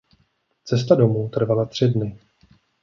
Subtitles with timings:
[0.63, 2.19] Cesta domů trvala tři dny.